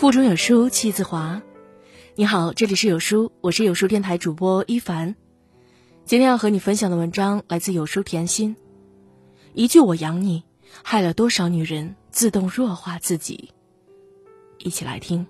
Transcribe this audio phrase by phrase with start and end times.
[0.00, 1.42] 腹中有书气自华。
[2.14, 5.14] 你好，这里是有书，我是有书电台主播一凡。
[6.06, 8.56] 今天要和你分享的文章来自有书甜心。
[9.52, 10.42] 一句“我养你”，
[10.82, 13.50] 害了多少女人自动弱化自己？
[14.56, 15.26] 一起来听。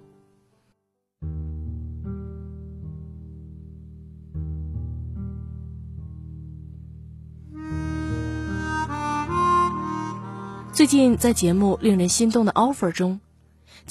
[10.72, 13.20] 最近在节目《令人心动的 offer》中。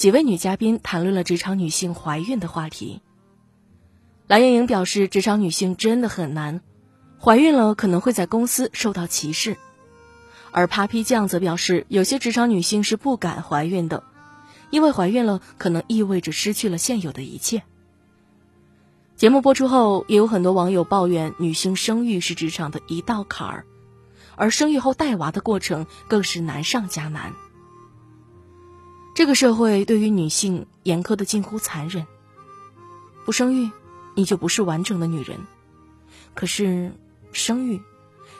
[0.00, 3.02] 几位女嘉宾谈论了职场女性怀孕的话题。
[4.26, 6.62] 蓝莹莹表示，职场女性真的很难，
[7.20, 9.58] 怀孕了可能会在公司受到歧视。
[10.52, 14.02] 而 Papi 酱则表示，有些职场女性是不敢怀孕的，
[14.70, 17.62] 因为怀孕了可能意味着失去了现有的一切。
[19.16, 23.66] 节目播出后，也有很多网友抱怨，女性生育是职场的一道坎儿，
[24.36, 27.34] 而生育后带娃的过程更是难上加难。
[29.14, 32.06] 这个社会对于女性严苛的近乎残忍。
[33.24, 33.70] 不生育，
[34.14, 35.38] 你就不是完整的女人。
[36.34, 36.92] 可是，
[37.32, 37.80] 生育，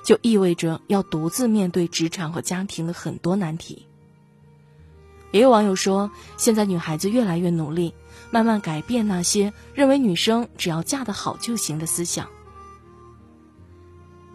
[0.04, 3.86] 就意味着要独自面对职场和家庭的很多难题。
[5.32, 7.94] 也有网友说，现在女孩子越来越努力，
[8.30, 12.28] 慢慢改变那些认为女生只要嫁得好就行的思想。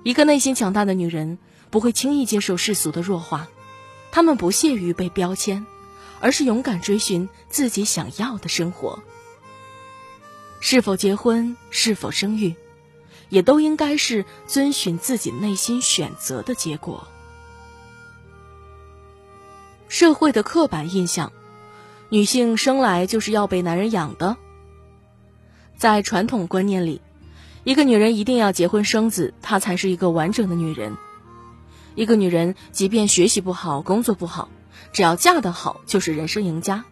[0.03, 1.39] 一个内心强大的女人，
[1.69, 3.47] 不会轻易接受世俗的弱化，
[4.11, 5.65] 她们不屑于被标签。
[6.19, 8.99] 而是勇敢追寻自己想要的生活。
[10.59, 12.55] 是否结婚，是否生育，
[13.29, 17.07] 也都应该是遵循自己内心选择的结果。
[19.87, 21.31] 社会的刻板印象，
[22.09, 24.37] 女性生来就是要被男人养的。
[25.77, 27.01] 在传统观念里，
[27.63, 30.97] 一个女人一定要结婚生子，她才是一个完整的女人。
[31.93, 34.49] 一个女人即便学习不好，工作不好。
[34.93, 36.85] 只要嫁得好，就是人生赢家。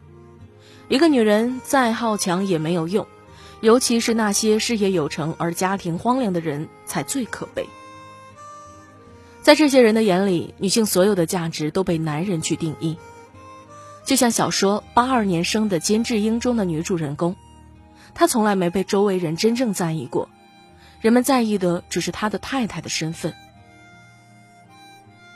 [0.89, 3.07] 一个女人再好强也没有用，
[3.61, 7.67] 尤其是那些事业有成而家庭荒凉的人才最可悲。
[9.41, 12.97] 在这些人的眼里，女性所有的价值都被男人去定义。
[14.05, 17.35] 就像小说八二年生的金智英中的女主人公，
[18.13, 20.29] 她从来没被周围人真正在意过，
[21.00, 23.33] 人们在意的只是她的太太的身份。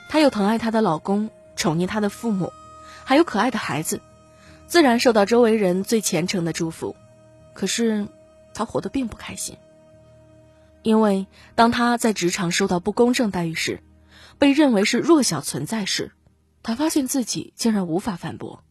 [0.10, 1.30] 她又疼爱她的老公。
[1.58, 2.54] 宠溺他的父母，
[3.04, 4.00] 还有可爱的孩子，
[4.68, 6.96] 自然受到周围人最虔诚的祝福。
[7.54, 8.08] 可是，
[8.54, 9.58] 他活得并不开心，
[10.84, 13.82] 因为当他在职场受到不公正待遇时，
[14.38, 16.12] 被认为是弱小存在时，
[16.64, 18.62] 他发现自己竟然无法反驳；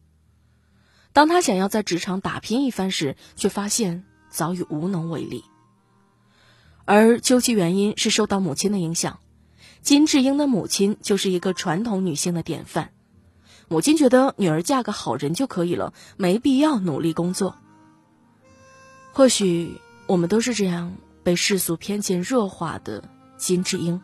[1.13, 5.43] 当他想要在职场打拼一番时，却发现早已无能为力。
[6.85, 9.19] 而究其原因，是受到母亲的影响。
[9.81, 12.91] 金智英的母亲就是一个传统女性的典范，
[13.67, 17.57] 母亲觉得女儿嫁个好人就可以了，没必要努力工作。
[19.13, 24.01] 或许我们都是这样被世俗偏见弱化的金智英。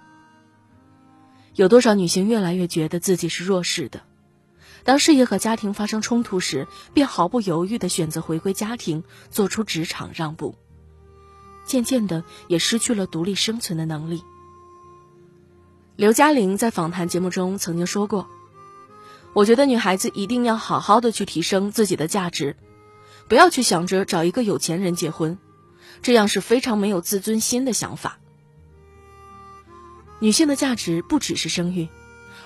[1.55, 4.01] 有多少女性越来越觉得自己是弱势的？
[4.83, 10.55] 当事业和家庭发生冲突时，便毫不犹豫的选择回归家庭，做出职场让步，
[11.65, 14.23] 渐渐的也失去了独立生存的能力。
[15.95, 18.27] 刘嘉玲在访谈节目中曾经说过
[19.33, 22.55] ：“我觉得女孩子一定要好好的去提升自己的价值，
[23.27, 25.37] 不要去想着找一个有钱人结婚，
[26.01, 28.17] 这样是非常没有自尊心的想法。
[30.17, 31.87] 女性的价值不只是生育，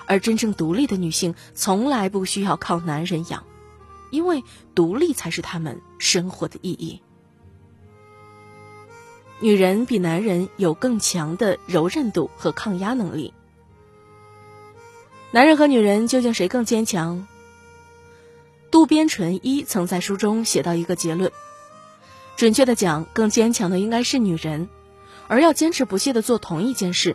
[0.04, 3.44] 而真正独立的女性从来不需要靠男人养，
[4.10, 4.44] 因为
[4.74, 7.00] 独立才是她们生活的意义。
[9.40, 13.32] 女人比男人有更强的柔韧度和抗压能力。”
[15.30, 17.26] 男人和女人究竟谁更坚强？
[18.70, 21.30] 渡边淳一曾在书中写到一个结论：
[22.36, 24.70] 准确的讲，更坚强的应该是女人，
[25.26, 27.14] 而要坚持不懈的做同一件事，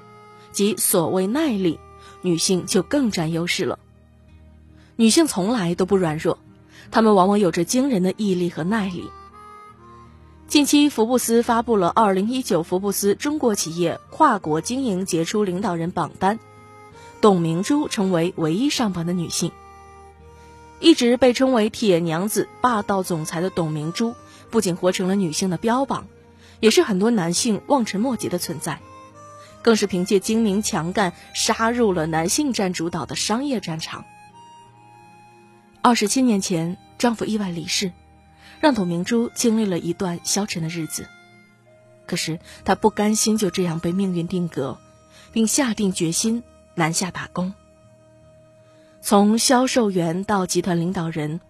[0.52, 1.80] 即所谓耐力，
[2.22, 3.80] 女性就更占优势了。
[4.96, 6.38] 女性从来都不软弱，
[6.92, 9.10] 她们往往有着惊人的毅力和耐力。
[10.48, 16.38] 近期，福布斯发布了二零一九福布斯中国企业跨国经营杰出领导人榜单。
[17.24, 19.54] 董明珠成为唯一上榜的女性。
[20.82, 24.14] 一直被称为“铁娘子”、霸道总裁的董明珠，
[24.52, 26.08] 不仅活成了女性的标榜，
[26.60, 28.82] 也是很多男性望尘莫及的存在，
[29.62, 34.04] 更是凭借精明强干杀入了男性占主导的商业战场。
[35.82, 37.94] 二十七年前，丈夫意外离世，
[38.60, 41.08] 让董明珠经历了一段消沉的日子。
[42.06, 44.78] 可是她不甘心就这样被命运定格，
[45.32, 46.44] 并下定决心。
[46.76, 47.54] 南下打工。
[49.02, 51.42] 从销售员到集团领导人，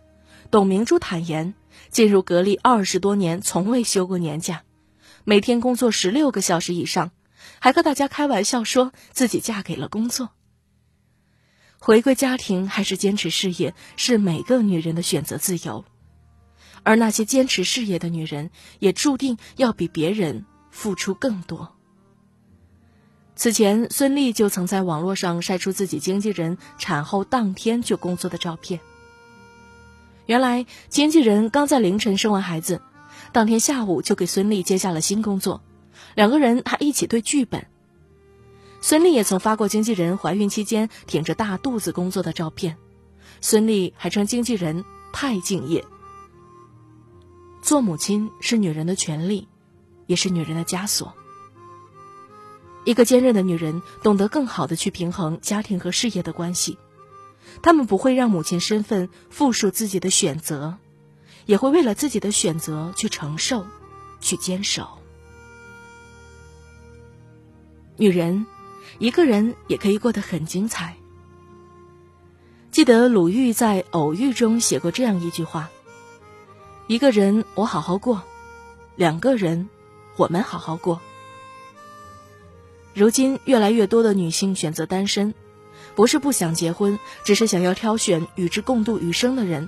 [0.50, 1.54] 董明珠坦言，
[1.90, 4.64] 进入格力二十多年，从未休过年假，
[5.24, 7.12] 每天工作十六个小时以上，
[7.60, 10.32] 还和大家开玩笑说自己嫁给了工作。
[11.78, 15.86] 回归家庭还是坚持事业，是每个女人的选择自由。
[16.84, 21.73] 而那些坚持事业的女人，也注定要比别人付出更多。
[23.36, 28.80] 此前，孙俪就曾在网络上晒出自己经纪人产后当天就工作的照片。
[30.28, 32.82] 原来，经纪人刚在凌晨生完孩子，
[33.32, 35.62] 当天下午就给孙俪接下了新工作，
[36.16, 37.66] 两个人还一起对剧本。
[38.82, 42.78] 孙俪也曾发过经纪人怀孕期间挺着大肚子工作的照片，
[43.42, 45.84] 孙俪还称经纪人太敬业。
[47.64, 49.48] 做母亲是女人的权利，
[50.06, 51.14] 也是女人的枷锁。
[52.86, 56.78] 一个坚韧的女人懂得更好的去平衡家庭和事业的关系，
[57.62, 60.78] 她们不会让母亲身份负数自己的选择，
[61.46, 63.66] 也会为了自己的选择去承受，
[64.20, 64.88] 去坚守。
[67.96, 68.46] 女人，
[69.00, 70.98] 一个人也可以过得很精彩。
[72.72, 75.70] 记得鲁豫在《偶遇》中写过这样一句话
[76.88, 78.24] ：“一个人我好好过，
[78.96, 79.70] 两个人
[80.18, 81.00] 我们好好过。”
[82.94, 85.34] 如今，越来越多的女性选择单身，
[85.96, 89.68] 不是不想结婚，只是想要挑选与之共度余生的人，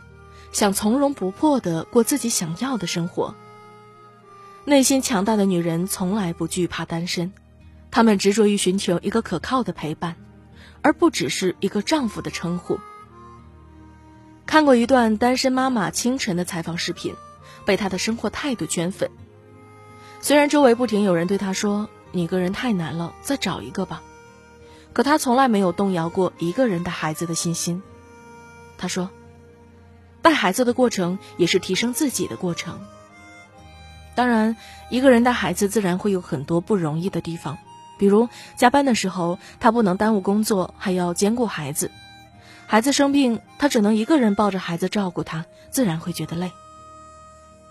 [0.52, 3.34] 想从容不迫的过自己想要的生活。
[4.64, 7.34] 内心强大的女人从来不惧怕单身，
[7.90, 10.16] 她们执着于寻求一个可靠的陪伴，
[10.84, 12.80] 而不只是一个丈夫的称呼。
[14.46, 17.16] 看过一段单身妈妈清晨的采访视频，
[17.66, 19.10] 被她的生活态度圈粉。
[20.22, 21.90] 虽然周围不停有人对她说。
[22.16, 24.02] 你一个人太难了，再找一个吧。
[24.94, 27.84] 可他从来没有动摇过一个人带孩子的信心。
[28.78, 29.10] 他说
[30.24, 32.80] ：“带孩子的过程也是提升自己的过程。
[34.16, 34.56] 当然，
[34.90, 37.58] 一个人带孩子自然会有很多不容易的地方，
[38.00, 41.92] 比如加班的时候，他不能耽误工作，还要兼顾孩子。
[42.66, 46.54] 孩子生病，他只能一个人抱着孩子照顾他，自然会觉得累。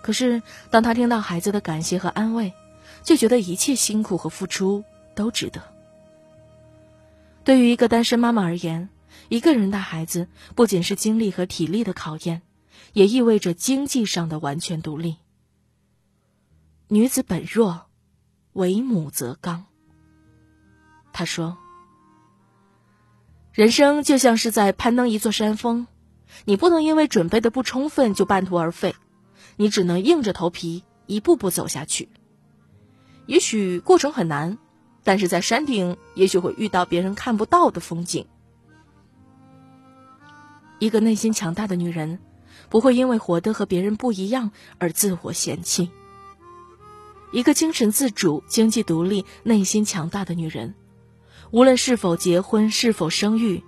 [0.03, 2.53] 可是，当他听到孩子的感谢和安慰，
[3.05, 5.61] 就觉得一切辛苦和付出都值得。
[7.43, 8.89] 对于一个单身妈妈而言，
[9.29, 12.41] 一个人带孩子不仅是精力和体力的考验，
[12.93, 15.17] 也意味着经济上的完全独立。
[16.87, 17.85] 女子本弱，
[18.53, 19.65] 为母则刚。
[21.13, 21.57] 她说
[23.53, 25.85] ：“人生就像是在攀登一座山峰，
[26.45, 28.95] 你不能因为准备的不充分就半途而废，
[29.57, 32.09] 你只能硬着头皮一步步走下去。”
[33.27, 34.57] 也许过程很难，
[35.03, 38.27] 但是在山顶，也许会遇到别人看不到的风景。
[40.79, 42.19] 一个内心强大的女人，
[42.69, 45.89] 不会因为活得和别人不一样而自我嫌弃。
[47.31, 50.75] 一个精神自主、经济独立、内心强大的女人，
[51.51, 53.63] 无论是否结婚、是否生育，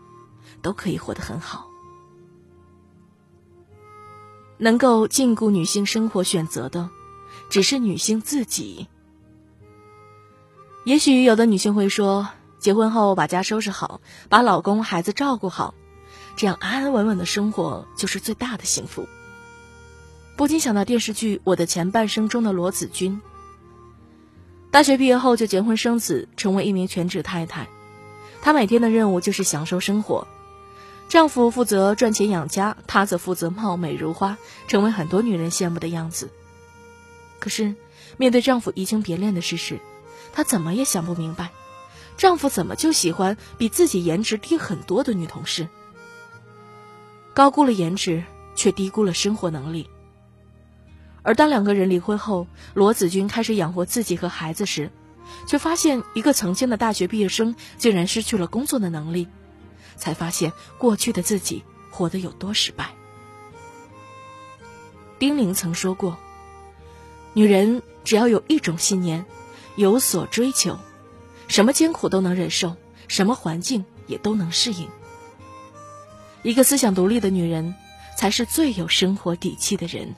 [0.61, 1.67] 都可以活得很好。
[4.59, 6.89] 能够禁锢女性生活选择的，
[7.49, 8.87] 只是女性自己。
[10.87, 12.29] 也许有的女性会说，
[12.59, 15.73] 结婚后把家收拾好，把老公孩子照顾好，
[16.37, 19.05] 这样安安稳稳的生活就是最大的幸福。
[20.37, 23.19] 不禁想到电视剧《我的前半生》中的罗子君，
[24.71, 27.67] 大学毕业后就结婚生子，成为一名全职太太。
[28.41, 30.25] 她每天的任务就是享受生活，
[31.09, 34.37] 丈夫负责赚钱养家，她则负责貌美如花，
[34.69, 36.29] 成为很多女人羡慕的样子。
[37.39, 37.75] 可是，
[38.15, 39.81] 面对丈夫移情别恋的事实。
[40.33, 41.51] 她怎么也想不明白，
[42.17, 45.67] 丈夫怎么就喜欢比自己颜值低很多的女同事？
[47.33, 48.23] 高估了颜值，
[48.55, 49.89] 却低估了生活能力。
[51.21, 54.91] 而当两个人离婚后，罗子君开始养活自己和孩子时，
[55.45, 59.27] 却发现一个曾经的大学毕业生竟然失去了工作的能力，
[59.95, 62.91] 才发现过去的自己活得有多失败。
[65.19, 66.17] 丁玲曾说过
[67.33, 69.25] ：“女人只要有一种信念。”
[69.77, 70.79] 有所追求，
[71.47, 72.75] 什么艰苦都能忍受，
[73.07, 74.89] 什么环境也都能适应。
[76.41, 77.75] 一个思想独立的女人，
[78.17, 80.15] 才是最有生活底气的人。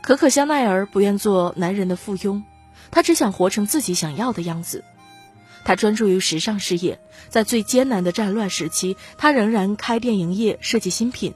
[0.00, 2.42] 可可香奈儿不愿做男人的附庸，
[2.90, 4.82] 她只想活成自己想要的样子。
[5.62, 11.34] 她专注于时尚事业，在最艰难的战乱时期，她仍然开店营业，设计新品，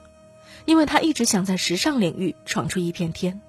[0.64, 3.42] 因为她一直想在时尚领域闯出一片天。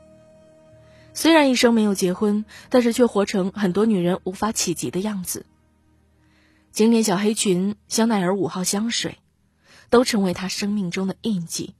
[1.15, 5.45] 虽然一生没有结婚，但是却活成很多女人无法企及的样子。
[6.72, 9.17] 经典小黑裙、香奈儿五号香水，
[9.89, 11.74] 都成为她生命中的印记。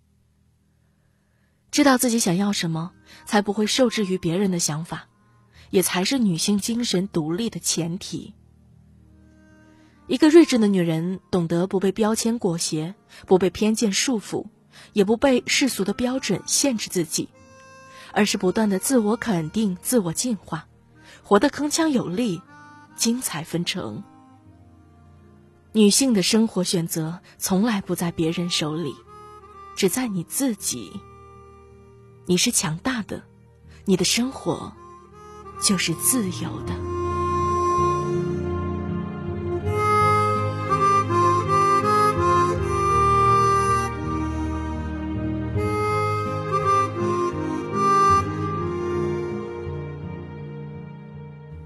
[1.70, 2.94] 知道自己想要什么，
[3.25, 5.10] 才不会受制于别人的想法，
[5.70, 8.34] 也才是女性精神独立的前提。
[10.08, 14.46] 一个睿智的女人，懂得不被标签裹挟，不被偏见束缚，
[14.94, 17.27] 也不被世俗的标准限制自己，
[18.16, 20.66] 而是不断的自我肯定、自我进化，
[21.22, 22.42] 活得铿锵有力，
[22.96, 24.02] 精彩纷呈。
[25.74, 28.96] 女性的生活选择从来不在别人手里，
[29.76, 31.02] 只在你自己。
[32.26, 33.22] 你是强大的，
[33.84, 34.72] 你的生活
[35.62, 37.05] 就是自由的。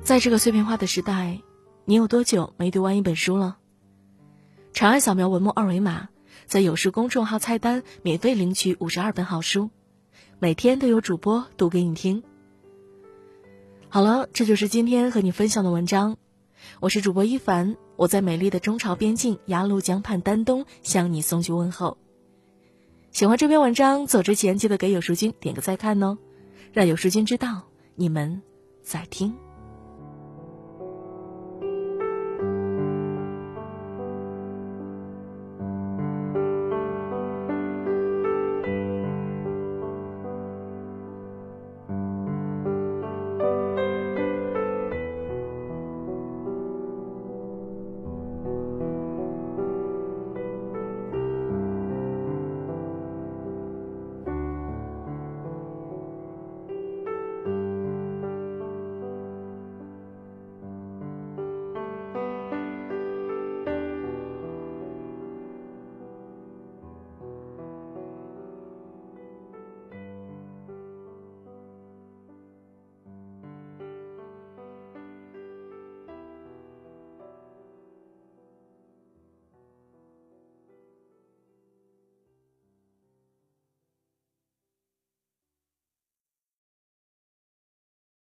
[0.09, 1.39] 在这个碎片化的时代，
[1.85, 3.57] 你有多久没读完一本书了？
[4.73, 6.09] 长按扫描文末二维码，
[6.47, 9.69] 在有书公众号菜单免费领取五十二本好书。
[10.39, 12.23] 每天都有主播读给你听。
[13.87, 16.17] 好了，这就是今天和你分享的文章。
[16.79, 21.99] 我是主播一凡，我在美丽的中朝边境鸭绿江畔丹东向你送去问候。
[23.11, 26.17] 喜欢这篇文章，走之前记得给有书君点个再看哦，
[26.73, 28.41] 让有书君知道你们
[28.81, 29.37] 在听。